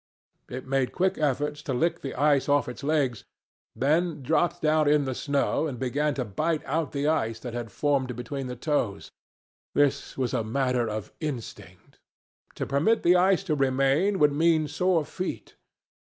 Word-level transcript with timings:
It 0.49 0.65
made 0.65 0.93
quick 0.93 1.19
efforts 1.19 1.61
to 1.61 1.75
lick 1.75 2.01
the 2.01 2.15
ice 2.15 2.49
off 2.49 2.67
its 2.67 2.83
legs, 2.83 3.23
then 3.75 4.23
dropped 4.23 4.59
down 4.59 4.89
in 4.89 5.05
the 5.05 5.13
snow 5.13 5.67
and 5.67 5.77
began 5.77 6.15
to 6.15 6.25
bite 6.25 6.65
out 6.65 6.91
the 6.91 7.05
ice 7.07 7.39
that 7.41 7.53
had 7.53 7.71
formed 7.71 8.15
between 8.15 8.47
the 8.47 8.55
toes. 8.55 9.11
This 9.75 10.17
was 10.17 10.33
a 10.33 10.43
matter 10.43 10.89
of 10.89 11.13
instinct. 11.19 11.99
To 12.55 12.65
permit 12.65 13.03
the 13.03 13.15
ice 13.15 13.43
to 13.43 13.53
remain 13.53 14.17
would 14.17 14.31
mean 14.31 14.67
sore 14.67 15.05
feet. 15.05 15.55